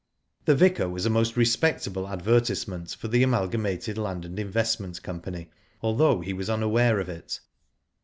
The 0.45 0.55
vicar 0.55 0.89
was 0.89 1.05
a 1.05 1.11
most 1.11 1.37
respectable 1.37 2.07
advertisement 2.07 2.89
for 2.99 3.07
the 3.07 3.21
Amalgamated 3.21 3.99
Land 3.99 4.25
and 4.25 4.39
Investment 4.39 5.03
Com 5.03 5.21
pany, 5.21 5.49
although 5.83 6.21
he 6.21 6.33
was 6.33 6.49
unaware 6.49 6.99
of 6.99 7.07
it. 7.07 7.39